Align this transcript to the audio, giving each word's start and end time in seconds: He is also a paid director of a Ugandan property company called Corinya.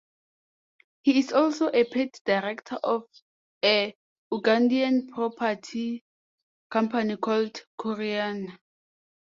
He 1.03 1.19
is 1.19 1.31
also 1.31 1.67
a 1.71 1.83
paid 1.83 2.09
director 2.25 2.73
of 2.83 3.03
a 3.63 3.93
Ugandan 4.33 5.09
property 5.09 6.03
company 6.71 7.17
called 7.17 7.61
Corinya. 7.79 8.57